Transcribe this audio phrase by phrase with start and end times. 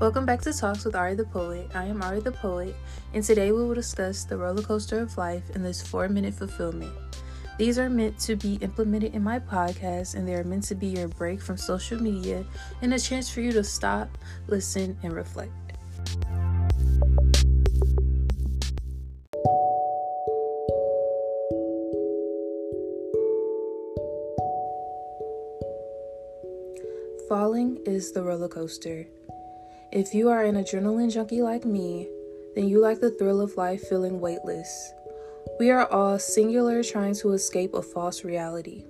[0.00, 1.70] Welcome back to Talks with Ari the Poet.
[1.72, 2.74] I am Ari the Poet,
[3.14, 6.92] and today we will discuss the roller coaster of life in this four minute fulfillment.
[7.58, 10.88] These are meant to be implemented in my podcast, and they are meant to be
[10.88, 12.44] your break from social media
[12.82, 14.08] and a chance for you to stop,
[14.48, 15.52] listen, and reflect.
[27.28, 29.06] Falling is the roller coaster.
[29.94, 32.08] If you are an adrenaline junkie like me,
[32.56, 34.92] then you like the thrill of life feeling weightless.
[35.60, 38.86] We are all singular trying to escape a false reality.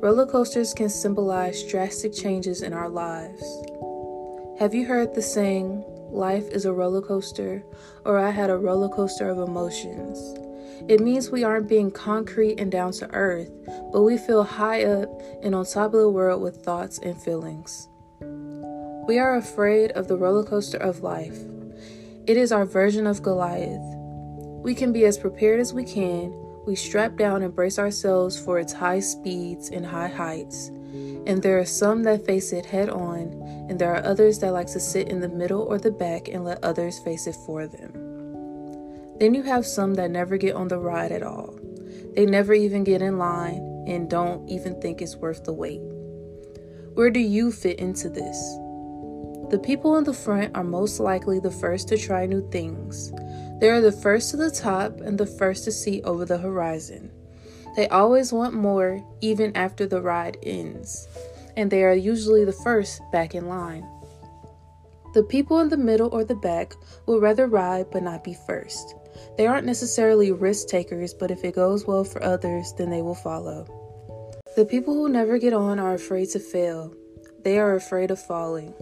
[0.00, 3.42] Roller coasters can symbolize drastic changes in our lives.
[4.60, 7.64] Have you heard the saying, life is a roller coaster,
[8.04, 10.38] or I had a roller coaster of emotions?
[10.88, 13.50] It means we aren't being concrete and down to earth,
[13.92, 15.10] but we feel high up
[15.42, 17.88] and on top of the world with thoughts and feelings.
[19.06, 21.38] We are afraid of the roller coaster of life.
[22.26, 23.94] It is our version of Goliath.
[24.64, 26.34] We can be as prepared as we can.
[26.66, 30.70] We strap down and brace ourselves for its high speeds and high heights.
[31.24, 34.66] And there are some that face it head on, and there are others that like
[34.72, 37.92] to sit in the middle or the back and let others face it for them.
[39.20, 41.56] Then you have some that never get on the ride at all.
[42.16, 45.80] They never even get in line and don't even think it's worth the wait.
[46.94, 48.58] Where do you fit into this?
[49.48, 53.12] The people in the front are most likely the first to try new things.
[53.60, 57.12] They are the first to the top and the first to see over the horizon.
[57.76, 61.06] They always want more, even after the ride ends,
[61.56, 63.88] and they are usually the first back in line.
[65.14, 66.74] The people in the middle or the back
[67.06, 68.96] will rather ride but not be first.
[69.38, 73.14] They aren't necessarily risk takers, but if it goes well for others, then they will
[73.14, 73.64] follow.
[74.56, 76.92] The people who never get on are afraid to fail.
[77.44, 78.74] They are afraid of falling.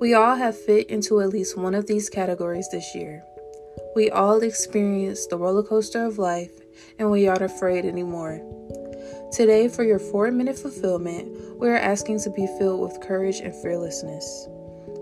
[0.00, 3.22] We all have fit into at least one of these categories this year.
[3.94, 6.52] We all experience the roller coaster of life
[6.98, 8.40] and we aren't afraid anymore.
[9.30, 13.54] Today, for your four minute fulfillment, we are asking to be filled with courage and
[13.54, 14.48] fearlessness.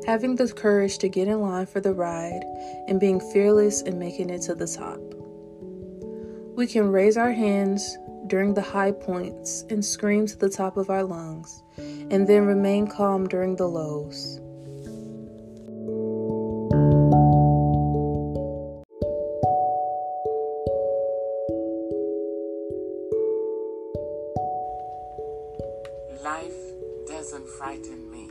[0.04, 2.42] Having the courage to get in line for the ride
[2.88, 4.98] and being fearless in making it to the top.
[6.56, 10.91] We can raise our hands during the high points and scream to the top of
[10.91, 14.41] our lungs, and then remain calm during the lows.
[26.22, 26.52] Life
[27.06, 28.28] doesn't frighten me.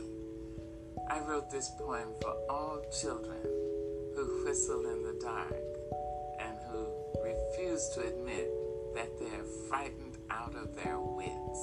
[1.08, 3.40] I wrote this poem for all children
[4.14, 5.56] who whistle in the dark
[6.38, 6.86] and who
[7.24, 8.50] refuse to admit
[8.94, 11.60] that they're frightened out of their wits.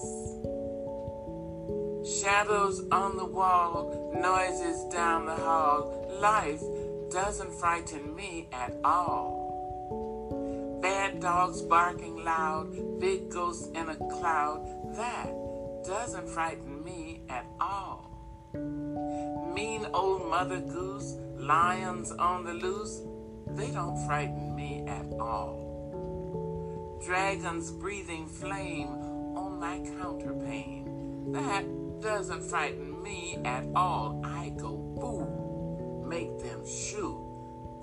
[2.21, 6.07] Shadows on the wall, noises down the hall.
[6.19, 6.63] Life
[7.11, 10.79] doesn't frighten me at all.
[10.81, 14.65] Bad dogs barking loud, big ghosts in a cloud.
[14.95, 15.33] That
[15.87, 18.09] doesn't frighten me at all.
[19.53, 23.01] Mean old Mother Goose, lions on the loose,
[23.49, 26.99] they don't frighten me at all.
[27.05, 28.87] Dragons breathing flame
[29.35, 31.65] on my counterpane, that
[32.01, 34.21] doesn't frighten me at all.
[34.25, 37.21] I go boom, make them shoot.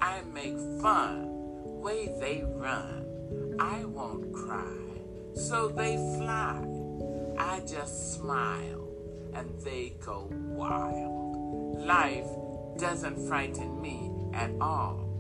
[0.01, 1.29] I make fun,
[1.81, 3.07] way they run.
[3.61, 4.77] I won't cry,
[5.35, 6.82] so they fly.
[7.45, 8.89] I just smile
[9.35, 11.85] and they go wild.
[11.85, 12.29] Life
[12.79, 15.12] doesn't frighten me at all.